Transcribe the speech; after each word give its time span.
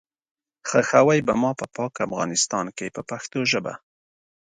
ښخوئ 0.69 1.19
به 1.27 1.33
ما 1.41 1.51
په 1.59 1.65
پاک 1.75 1.93
افغانستان 2.07 2.65
کې 2.77 2.93
په 2.95 3.01
پښتو 3.09 3.39
ژبه. 3.51 3.73